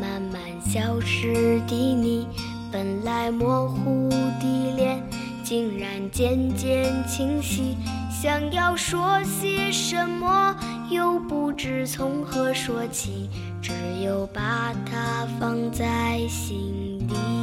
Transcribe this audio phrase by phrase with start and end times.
[0.00, 2.26] 慢慢消失的你
[2.70, 4.08] 本来模糊
[4.40, 5.02] 的脸
[5.42, 7.76] 竟然渐渐清晰
[8.10, 10.54] 想要说些什么
[10.90, 13.28] 又不知从何说起
[13.62, 13.72] 只
[14.04, 17.37] 有把它放在心底。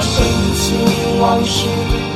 [0.00, 2.07] 深情往事。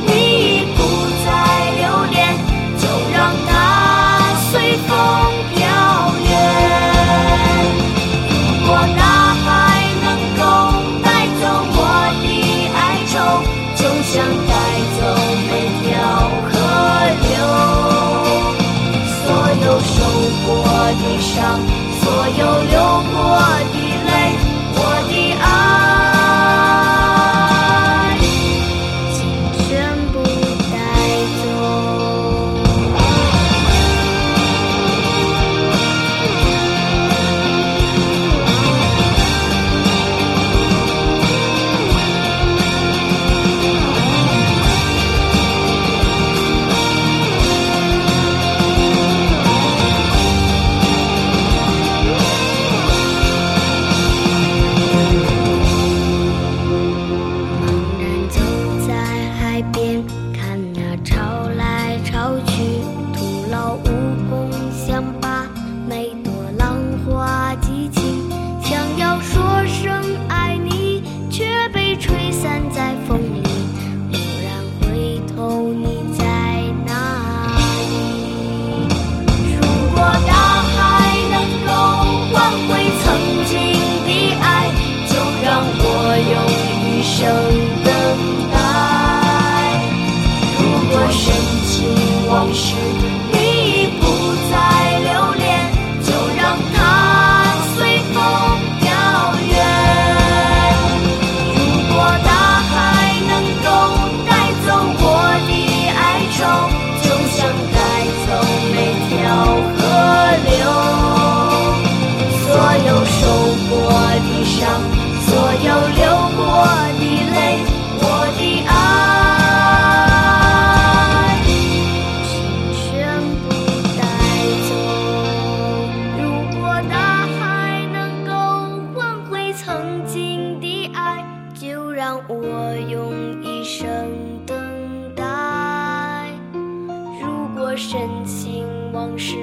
[137.76, 139.34] 深情往事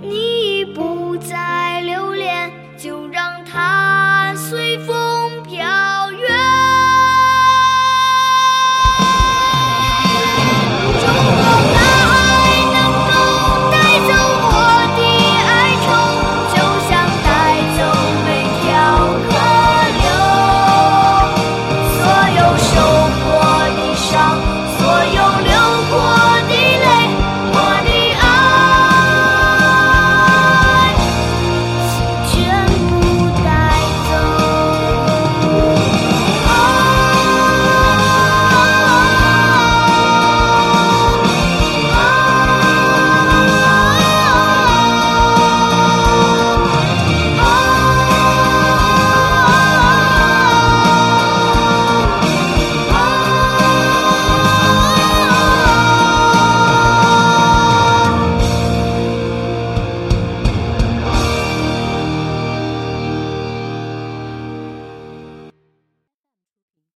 [0.00, 1.55] 你已不在